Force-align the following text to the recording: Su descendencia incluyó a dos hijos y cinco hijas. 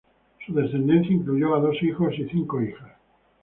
Su 0.47 0.55
descendencia 0.55 1.13
incluyó 1.13 1.53
a 1.53 1.59
dos 1.59 1.77
hijos 1.83 2.17
y 2.17 2.27
cinco 2.27 2.59
hijas. 2.59 2.89